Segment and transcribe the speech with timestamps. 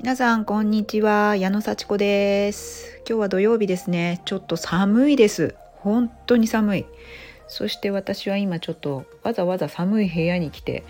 [0.00, 1.34] 皆さんこんにちは。
[1.34, 3.02] 矢野幸子です。
[3.04, 4.22] 今日は土曜日ですね。
[4.26, 5.56] ちょっと寒いです。
[5.72, 6.86] 本当に寒い。
[7.48, 10.84] そして私は今ちょっとわざわざ寒い部屋に来て、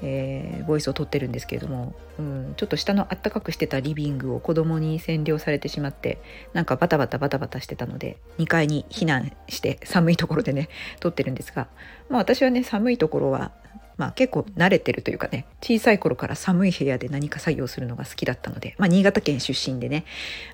[0.00, 6.20] えー、ボイスを撮ってるんですけれども、うん、ちょっと下のあったかくしてたリビングを子供に占領されてしまって
[6.52, 10.68] なんかバタバタバタバタしてたので2階に避難して寒いところでね
[11.00, 11.66] 撮ってるんですが、
[12.08, 13.50] まあ、私はね寒いところは
[13.96, 20.04] まあ、結構慣れてるというかね小さい頃から寒い部屋で何か作業するのが好きだったので、まあ、新潟県出身でね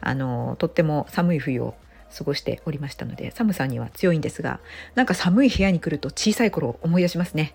[0.01, 1.74] あのとっても寒い冬を
[2.16, 4.60] 過ごしておりましたので寒さには強いんですが
[4.95, 7.55] なんか寒い部屋に来ると小さい頃を思い出しますね。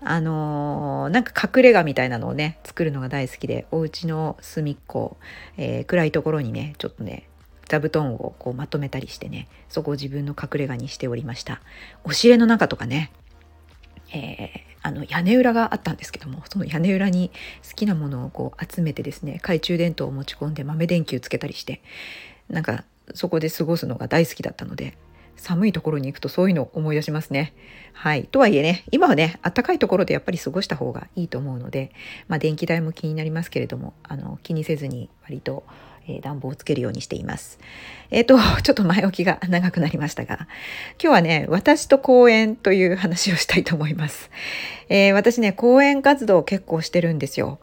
[0.00, 5.16] あの、なんか隠れ家みたいなのをね作るのが大好きでお家の隅っこ、
[5.56, 7.28] えー、暗いところにねちょっとね
[7.68, 11.60] 座布団をこうまとめたりしてねそこを自分の隠れ家にしておりました。
[12.04, 13.10] 押し入れの中とかね
[14.10, 17.30] えー、あの屋根裏があったんですけどもその屋根裏に
[17.68, 21.82] 好きなものをこう集めてですね懐中電灯を持ち込んで豆電球つけたりして
[22.48, 24.96] なんかそこで過ごすのが大好きだったので
[25.38, 27.54] 寒いところに行くとそういうのを思い出しますね。
[27.92, 28.24] はい。
[28.24, 31.92] とはいえね、今はね、暖かいところでやっぱり過ごした方がいいと思うので、
[32.26, 35.64] まあ電気代も気になりますけれども、あの、気にせずに割と
[36.08, 37.58] え暖房をつけるようにしています。
[38.10, 40.48] えっ、ー、と、 ちょっと前置きが長くなりましたが、今
[40.98, 44.30] 日はね、私と公園という話をしたいと思います。
[44.88, 47.58] えー、私ね、講演活動を結構してるんですよ。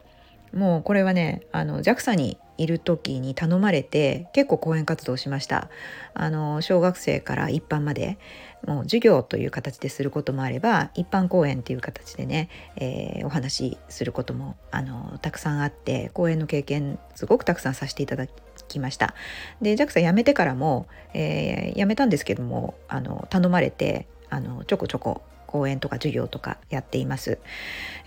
[0.52, 5.68] もうこれはね、あの JAXA にいる時に頼まれて結構講演活動しました。
[6.14, 8.18] あの小学生から一般まで
[8.66, 18.26] もう授業という形ですることもあれば一般講演という形でね、えー、お話しすることもあのたくさんあって講演の経験すごくたくさんさせていただ
[18.68, 19.14] きました。
[19.60, 27.38] で JAXA 辞めてからも、えー、辞めたんですけどもあの頼まれてあのちょこちょこ講演とか授業とかやっています。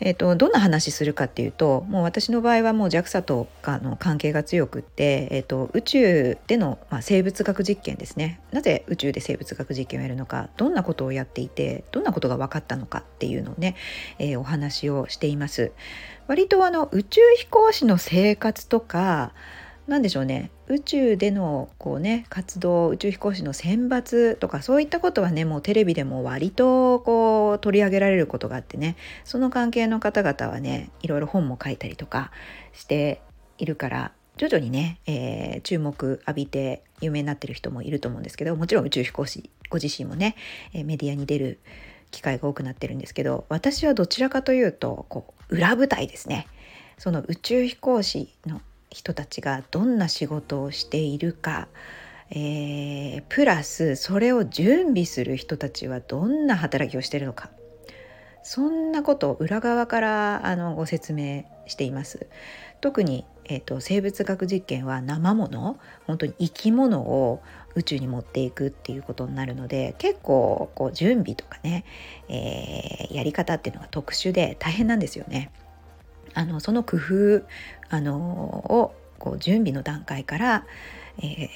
[0.02, 13.76] えーと、どんな話するかっていうともう私の場合はもう JAXA とかの関係が強くって、えーと、宇宙での、まあ、生物学実験ですねなぜ宇宙で生物学実験をやるのかどんなことをやっていてどんなことが分かったのかっていうのをね、
[14.20, 15.72] えー、お話をしています。
[16.28, 19.34] 割とあの宇宙飛行士の生活とか
[19.90, 20.52] 何でしょうね。
[20.68, 28.96] 宇宙でのこうね活動宇宙飛行士の選抜とかそういったことはねもうテレビでも割とこう取り上げられることがあってね。
[29.24, 32.32] その関係の方々はねいろいろ本も書いたりとか
[32.72, 33.22] して
[33.58, 40.36] いるから徐々にね、えー、注目浴びて有名になってる人もいると思うんですけどもちろん宇宙飛行士ご自身もね、
[40.74, 41.60] えメディアに出る
[42.12, 46.48] 機会が多くなってるんですけど私はどちらかというとこう裏舞台ですね。
[46.98, 51.68] その宇宙飛行士の人たちがどんな仕事をしているか、
[52.32, 57.50] えー、プラスそれを準備する人たちはどんな働きをしているのか
[58.44, 62.28] そんなことを裏側からあのご説明しています。
[62.82, 67.42] 特に、えーと、生物学実験は生もの本当に生き物を
[67.76, 71.84] 宇宙に持っていくっていうことになるので結構こう準備とかね、
[72.30, 75.52] えー、やり方っていうのが特殊で大変なんですよね。
[76.34, 77.44] あのその工夫
[77.90, 80.66] あのをこう準備の段階から、
[81.22, 81.50] え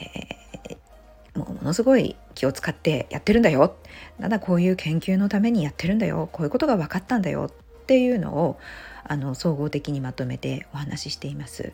[1.34, 3.76] ー、もうものすごい気を使ってやってるんだよ。
[4.20, 6.30] ただこういう研究のためにやってるんだよ。
[6.32, 7.50] こういうことが分かったんだよ。
[7.50, 8.60] っていうのを
[9.04, 11.74] あの総合的にまとめてお話ししています。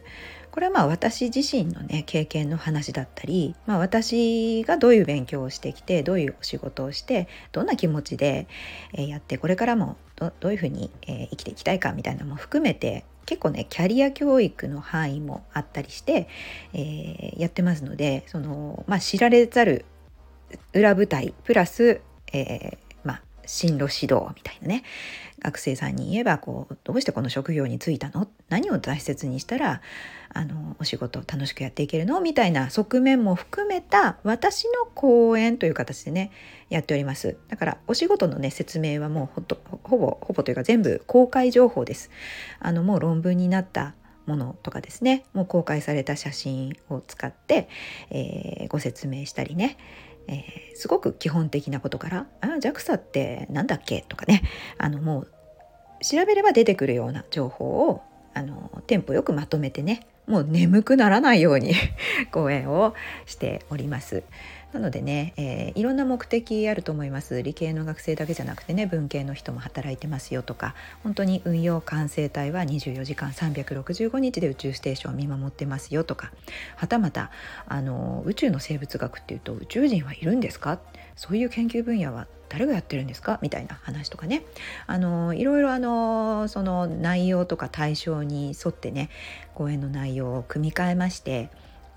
[0.59, 8.45] これはまあ私自身のね経験の話だったり、まあ、私がどういう勉強をしてきてどういうお仕事をしてどんな気持ちで、
[8.91, 16.27] やってこれからもどどういうふうに、生きていきたいかみたいなのも含めて結構ねキャリア教育の範囲もあったりして、
[16.73, 19.85] えー、やってますのでその、まあ、知られざる
[20.73, 22.01] 裏舞台プラス、
[22.33, 22.88] えー、
[23.49, 24.83] 進路指導みたいなね。
[25.41, 28.27] 学生さんに言えばこうどうしてこの職業に就いたの？
[28.49, 29.81] 何を大切にしたら
[30.33, 32.19] あのお仕事楽しくやっていけるの？
[32.19, 36.31] みたいな側面も含めた私の講演という形でね
[36.69, 37.37] やっております。
[37.47, 42.11] だからお仕事のね説明はもうほとほぼほぼというか全部公開情報です。
[42.59, 43.95] あのもう論文になった
[44.25, 45.23] ものとかですね。
[45.33, 47.69] もう公開された写真を使って、
[48.11, 49.77] えー、ご説明したりね。
[50.29, 54.43] えー、すごく基本的なことから「ああ JAXA って何だっけ?」とかね
[54.77, 55.27] あのもう
[56.01, 58.01] 調べれば出てくるような情報を
[58.33, 61.73] あのテンポよくまとめてねもう眠くならないように
[62.31, 62.93] 講演を
[63.25, 64.23] しております。
[64.71, 67.41] なのでね、えー、いろんな目的あると思います。
[67.41, 76.31] 理系の学生だけじゃなくてね文系の人も働いてますよとか本当に運用管制隊は24時間365日で宇宙ステーションを見守ってますよとか
[76.75, 77.31] はたまた
[77.67, 80.79] あの宇宙の生物学っていうと宇宙人はいるんですか？
[81.15, 83.39] そういう研究分野は誰がやってるんですか？
[83.41, 84.43] みたいな話とかね。
[84.85, 89.09] あのいろいろあのその内容とか対象に沿ってね
[89.55, 91.49] 講演の内容を組み替えまして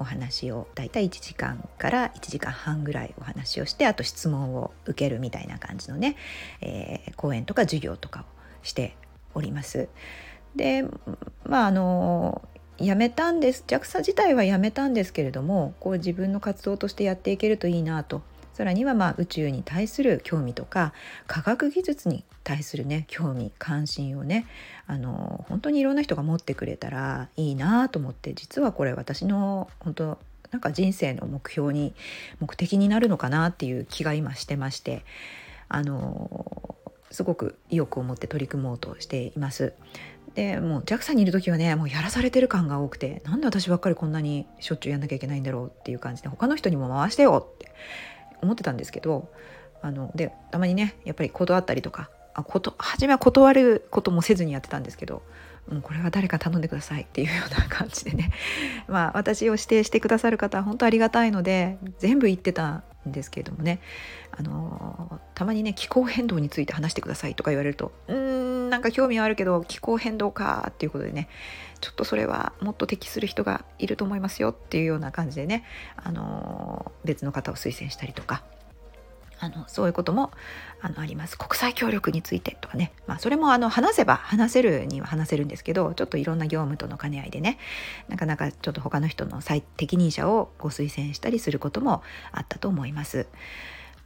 [0.02, 6.16] お話をだいたい1時間から1時間半ぐらいお話をしてあと質問を受けるみたいな感じのね、
[6.60, 8.24] えー、講演とか授業とかを
[8.62, 8.96] して
[9.34, 9.88] おります。
[10.54, 10.84] で
[11.46, 12.42] まああの
[12.78, 18.22] 辞めたんです JAXA 自体は辞めたんですけれどもこう自分の活動としてやっていけるといいなと
[18.52, 20.92] さらにはまあ宇宙に対する興味とか
[21.26, 24.46] 科学技術に対するね興味関心をね
[24.86, 30.18] あの本当にいろんな人が持ってくれたらいいなと思って実はこれ私の本当
[30.50, 31.94] なんか人生の目標に
[32.40, 35.04] 目的になるのかなっていう気が今してまして
[35.68, 36.76] あの
[37.10, 39.72] すごく意欲を持って取り組もうとしています。
[40.34, 47.70] でもう JAXA にいる時はねもうやらされてる感が多くてなんで私ばっかりこんなにしょっちゅうやんなきゃいけないんだろうっていう感じで他の人にも回してよって
[48.42, 49.30] 思ってたんですけど
[49.80, 55.22] あのでたまにねやっぱり断ったりとかあこと初めは断ることもせずにやってたんですけど
[55.70, 58.32] もうこれは誰か頼んでくださいっていうような感じでね。
[58.88, 63.80] まあ私を指定してくださる方は本当ありがたいので全部言ってたんですけれどもね。
[64.36, 71.28] あのたまにね気候変動について話してくださいとか言われるとうんなんか興味はあるけど気候変動かっていうことでね
[71.82, 75.64] ちょっとそれはもっと適する人がいると思いますよっていうような感じでね
[75.96, 78.42] あの別の方を推薦したりとか
[79.40, 80.30] あのそういうことも
[80.80, 87.58] あのあります国際協力についてとかね、まあ、それもあの話せば話せるには話せるんですけどちょっといろんな業務との兼ね合いでね
[88.08, 93.26] なかなかちょっと他の人の最適任者をご推薦したりすることもあったと思います。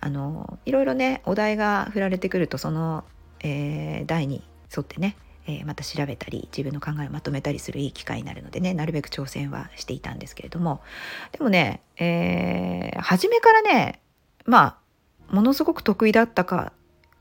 [0.01, 3.05] あのいろいろねお題が振られてくるとその、
[3.41, 4.43] えー、題に
[4.75, 5.17] 沿ってね
[5.49, 10.81] えー、また調べたり自分の考えをまとめたりするいい機会になるのでねなるべく挑戦はしていたんですけれども
[11.33, 14.01] でもね、えー、初めからね
[14.45, 14.79] ま
[15.31, 16.73] あものすごく得意だったか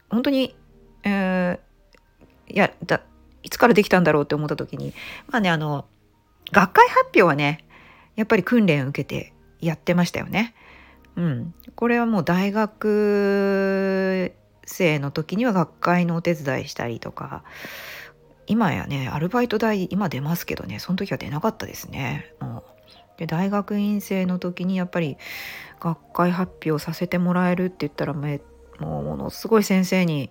[0.09, 0.55] 本当に、
[1.03, 3.01] えー、いやだ
[3.43, 4.93] いつからできたんだろうって思った時に
[5.27, 5.85] まあねあの
[6.51, 7.63] 学会発表はね
[8.15, 10.55] やっぱり訓練を受けてやってましたよね。
[11.15, 14.33] うん、これはもう大学
[14.65, 17.43] 生の時には学会のお手伝いしたりとか
[18.47, 22.33] 今やねアルバイト代今出ますけどねその時は出なかったですね。
[22.39, 22.75] もう
[23.17, 25.17] で大学院生の時にやっぱり
[25.79, 28.41] 学会発表させてもらえるって言ったらもう
[28.83, 30.29] ものすごい先生に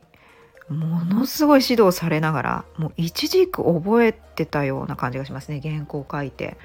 [0.68, 6.56] ものすごい指導されながらもう一字一句覚えてたような感じがしますね原稿書いて。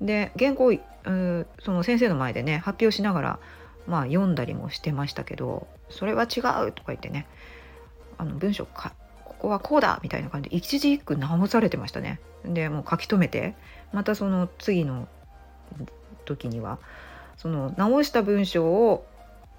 [0.00, 0.72] で原稿
[1.64, 3.38] その先生の前でね発表しながら
[3.88, 7.26] まあ読んだりもしてましたけどそれは違うとか言ってね
[8.18, 8.94] あの文章か
[9.24, 12.20] ここはこうだみたいな感じで一字一句直されてましたね。
[12.44, 13.54] でもう書き留めて
[13.92, 15.08] またその次の
[16.24, 16.78] 時には
[17.36, 19.06] その直した文章を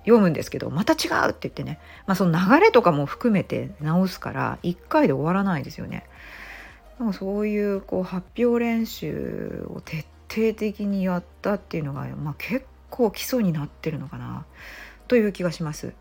[0.03, 6.05] 読むんですけどまた違うって言ってね、まあ、その流れとかも含めて直すから1回で終わらないですよね。
[6.99, 14.45] なんかそういうこう発表練習を徹底的にやったっていうのが、まあ、結構基礎になってるのかな
[15.07, 15.93] という気がします。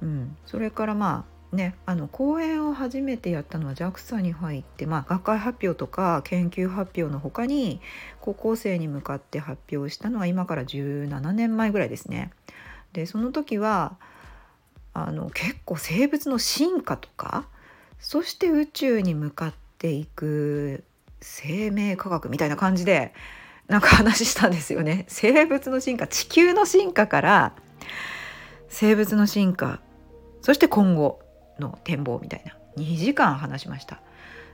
[0.00, 7.82] うん、それからまあね、あの講演を初めてやったのは JAXA に入って、まあ、学会発表とか研究発表の他に
[8.22, 12.30] 高校生に向かって発表したのは今から17年前ぐらいですね。
[12.94, 13.96] でその時は
[14.94, 17.46] あの結構生物の進化とか
[17.98, 20.84] そして宇宙に向かっていく
[21.20, 23.12] 生命科学みたいな感じで
[23.72, 25.06] なんか話したんですよね。
[25.08, 27.54] 生物の進化地球の進化から
[28.68, 29.80] 生物の進化
[30.42, 31.20] そして今後
[31.58, 34.00] の展望みたいな2時間話しました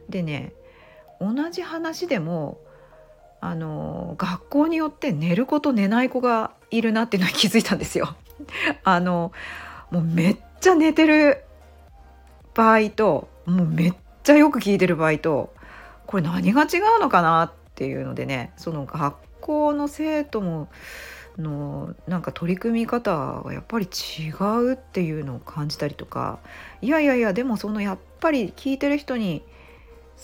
[0.08, 0.52] でね
[1.20, 2.58] 同じ話でも
[3.40, 8.14] あの学校によって寝る子と寝ない子がいるなっていうのは気づいたんですよ。
[8.84, 9.32] あの
[9.90, 11.44] もうめっちゃ寝てる
[12.54, 15.52] 場合ともうめっちゃよく聞いてる場合と
[16.06, 20.68] これ何が違うのかなっていうのでねその学校の生徒も
[21.38, 26.40] のなんか取り組み方がやっぱり違うっていうのを感じたりとか
[26.82, 29.44] いやいやいやでもそのやっぱり聞いてる人に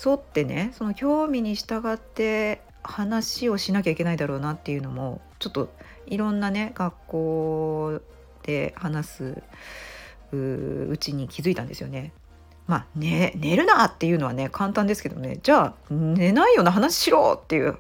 [0.04, 5.72] 沿ってねその興味に従って話をしなきゃいけないだろうなっていうのもちょっと
[6.06, 8.00] いろんなね学校
[8.42, 9.42] で話す
[10.32, 12.12] うちに気づいたんですよね。
[12.66, 17.78] まあ、ね、寝るなっていうのはね簡単ですけどねじゃあ寝ないような話しろっていう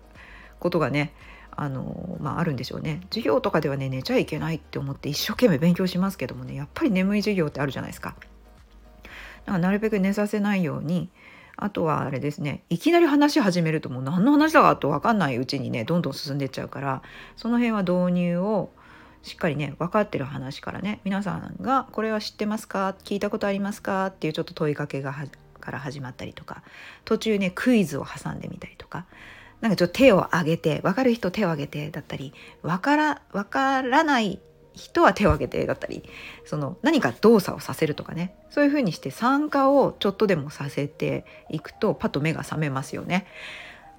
[0.60, 1.12] ことがね
[1.56, 8.16] あのまあ、あるんでしょうね授業とかではね寝ちゃいけないって思って一生懸命勉強しますけどもねやっぱり眠い授業ってあるじゃないですか。
[9.44, 11.10] だからなるべく寝させないように
[11.56, 17.02] あとはあれですねいきなり話し始めるともう何の話だかと分かんないうちにねどんどん進んでっちゃうから
[17.36, 18.70] その辺は導入を
[19.24, 22.94] しっかりね分かってる話からね皆さんが「これは知ってますか？
[23.04, 25.14] 聞いたことありますか?」っていうちょっと問いかけが
[25.60, 26.62] から始まったりとか
[27.04, 29.06] 途中ねクイズを挟んでみたりとか
[29.62, 34.40] なんかちょっと手を挙げて分かる人手を挙げてだったり分から分からない
[34.74, 36.02] 人は手を挙げてだったり
[36.44, 43.26] その何か動作をさせるとかねそういうふうにして参加をちょっとでもさせていくとパッと目が覚めますよね。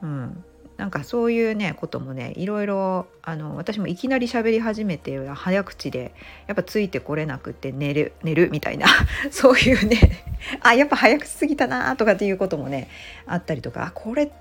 [0.04, 0.44] うん、
[0.78, 6.14] なんかそういうねこともねいろいろあの私もいきなり喋り始めて早口で
[6.48, 8.88] やっぱついてこれなくて寝る寝るみたいな
[9.32, 10.26] そういうね
[10.62, 12.90] あやっぱ早口すぎたなとかっていうこともね
[13.26, 14.32] あったりとかこれ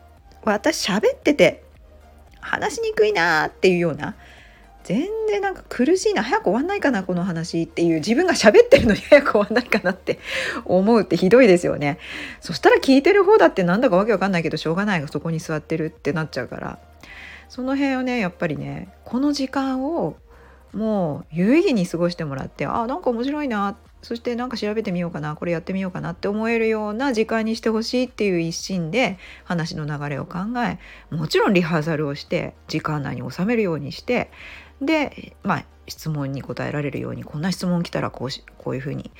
[0.43, 1.63] 私喋ってて
[2.41, 4.17] 話しにくいなっていうような
[4.85, 10.19] 全然なんか苦しいな早く終わんないかなこの話っていう自分が喋ってるのに 早く終わんないかなって
[10.67, 11.99] 思うってひどいですよね。
[12.41, 16.79] そしたら聞いてる方だってなんだかわけわかんないけどしょうがないがそこに座ってるってなっちゃうから。
[17.49, 20.17] その辺をねやっぱりねこの時間を
[20.73, 23.77] もう有意義に過ごしてもらってあなんか面白いな。
[24.03, 25.35] そしてなんか調べてみようかな。
[25.35, 30.79] これやってみようかなって思えるような時間にしてほしいっていう一心で話の流れを考え
[31.11, 34.31] もちろんリハーサルをして時間内に収めるようにして
[34.81, 39.11] で、まあ、質問に答えられるようにこんな質問来たらこうしこういうふうに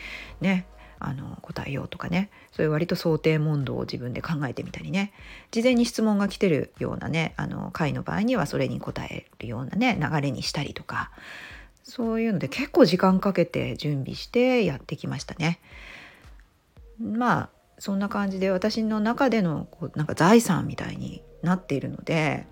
[0.41, 0.67] ね
[0.99, 5.13] あの答えようとかねそういう割と想定問答を自分で考えてみたりね
[5.51, 11.11] 事前に質問が来てるようなねあの回の場合にはそれに答えるようなね流れにしたりとか
[11.83, 15.61] そういうので結構時間かけて準備してやってきましたね。
[16.99, 22.47] まあそんな感じで私の中でのこうなんか財産みたいになっているので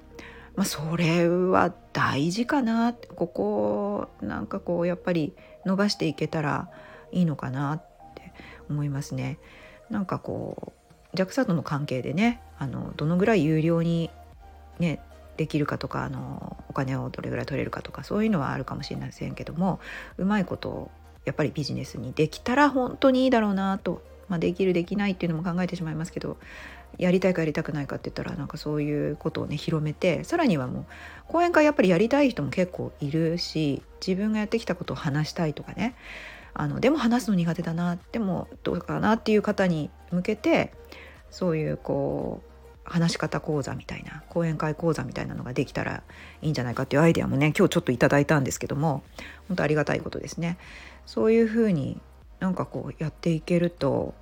[0.54, 5.32] まあ、それは大事かなここなんかこうやっぱり
[5.64, 6.68] 伸ばしていけたら
[7.11, 8.32] いいのかなって
[8.68, 9.38] 思いますね。
[9.90, 10.73] なんかこ
[11.14, 14.11] う JAXA との関係でねあのどのぐらい有料に、
[14.78, 15.00] ね、
[15.37, 19.80] できるかとかあのお金をどれぐらい取れるかとかそういうのはあるかもしれませんけども
[20.16, 20.90] うまいこと
[21.25, 26.37] やっぱりビジネスにできたら本当にいいだろうなと、まあ、できるできないっていうのも考えてしまいますけど
[26.99, 30.85] やりたいかやりたくないかって言ったらなんかそういうことをね広めてさらにはもう
[31.29, 35.95] 講演会やっぱりやりたい人も結構いるし自分がやってきたことを話したいとかね
[36.55, 40.73] あのでも話すの苦手だなでもどうかなっていう方に向けて
[41.31, 42.52] そういうこう
[42.85, 46.02] 話し方講座みたいな講演会講座みたいなのができたら
[46.43, 49.02] いいんじゃないかっていうアイデアもね今日ちょっといただいたんですけども
[49.49, 50.59] 本当ありがたいことですね。
[51.07, 52.00] そういうふうに
[52.42, 54.14] なんかこうやっていけると。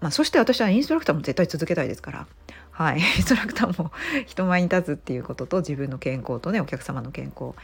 [0.00, 2.26] まあ、そして私はインストラクターも絶対続けたいですから、
[2.72, 3.90] はい、 インストラクターも
[4.26, 7.54] 人前に立つっていうことと自分の健康とねお客様の健康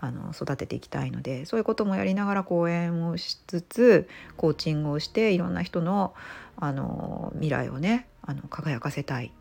[0.00, 6.14] あの育てていきたいのでそういうこともやりながら講演をしつつコーチングをしていろんな人の
[6.56, 9.32] あの未来をねあの輝かせたい。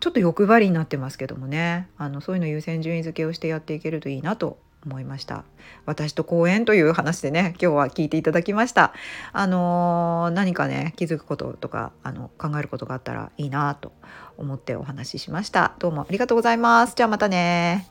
[0.00, 1.88] ちょっと欲張りになってますけどもね。
[1.98, 5.44] あのそういうの優先順位付けをしてやっていけるといいなと思いました。
[5.86, 8.92] 私と講演という話でね今日は聞いていただきました。
[9.32, 13.92] あのー、何かね気づくこととかあの考えることがあったらいいなと
[14.36, 15.74] 思ってお話ししました。
[15.78, 16.94] どうもありがとうございます。
[16.96, 17.88] じゃあまたね